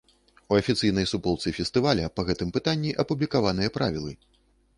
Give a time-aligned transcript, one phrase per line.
[0.53, 4.13] У афіцыйнай суполцы фестываля па гэтым пытанні апублікаваныя правілы.